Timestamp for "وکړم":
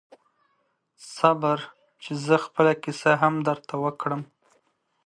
3.83-4.21